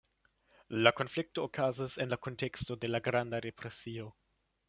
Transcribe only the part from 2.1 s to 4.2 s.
la kunteksto de la Granda Depresio.